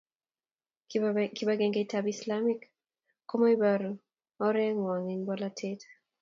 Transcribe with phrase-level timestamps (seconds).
[1.35, 2.61] Kibagengeitab Islamek
[3.27, 3.91] ko maiboru
[4.49, 5.79] oreng'wang' eng' bolatet